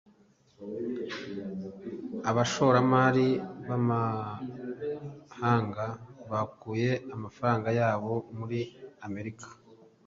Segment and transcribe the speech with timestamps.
[2.29, 3.27] abashoramari
[3.67, 5.85] b'amahanga
[6.31, 8.59] bakuye amafaranga yabo muri
[9.07, 9.47] amerika